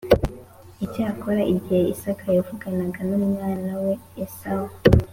[0.85, 3.93] Icyakora igihe Isaka yavuganaga n umwana we
[4.23, 4.69] Esawu